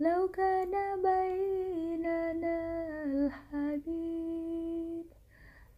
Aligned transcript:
لو 0.00 0.28
كان 0.28 1.02
بيننا 1.02 2.58
الحبيب 3.04 4.40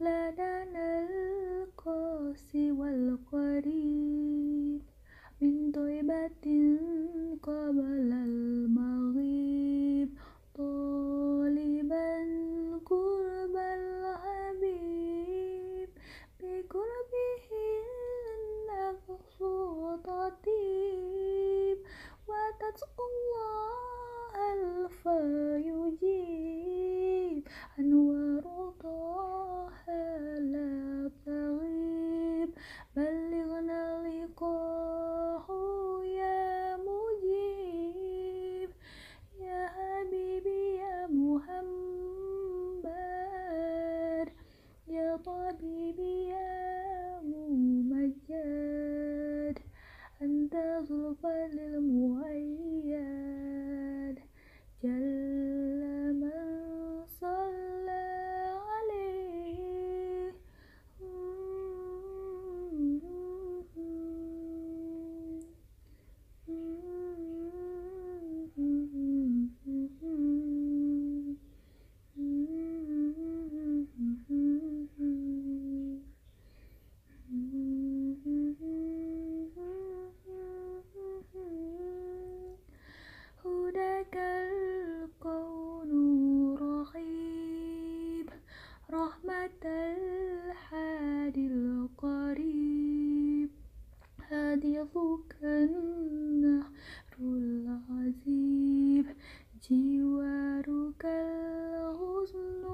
لدنا 0.01 1.09
القاسي 1.09 2.73
والقريب 2.73 4.13
من 5.41 5.73
طيبة 5.73 6.79
قبل 7.43 8.13
المغيب 8.13 10.09
طالبا 10.55 12.13
قرب 12.87 13.57
الحبيب. 13.57 15.03
بقربه 16.41 17.49
النفس 18.39 19.39
تطيب 20.05 21.79
وتدعو 22.29 23.22
الله 24.52 24.88
فيجيب 25.04 26.68
أنوار 27.80 27.91
رحمة 88.93 89.65
الحادي 89.65 91.47
القريب. 91.47 93.51
حديثك 94.21 95.37
النهر 95.43 96.71
العذيب 97.21 99.07
جوارك 99.71 101.05
الحزن 101.05 102.65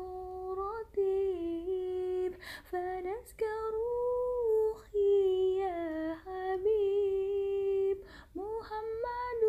رتيب 0.59 2.33
فنذكر 2.71 3.73
روحي 3.75 5.59
يا 5.59 6.15
حبيب. 6.15 7.99
محمد 8.37 9.43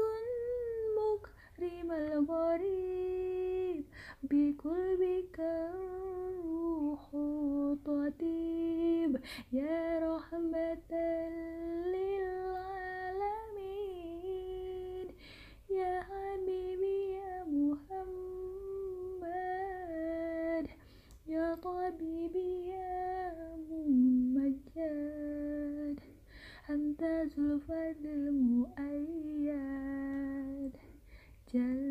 مكرم 0.97 1.91
الغريب. 1.91 3.85
بقلبك 4.23 5.39
الروح 5.39 7.09
تطيب 7.85 9.18
يا 9.51 9.99
رحمة 9.99 10.91
للعالمين. 11.93 12.67
يا 15.69 16.01
حبيبي 16.01 17.11
يا 17.13 17.43
محمد. 17.43 17.79
يا 21.27 21.55
طبيبي 21.55 22.67
يا 22.67 23.33
ممجد. 23.69 24.79
أنت 26.69 27.01
زلفى 27.35 27.95
المؤيد. 28.05 29.49
جل 31.53 31.88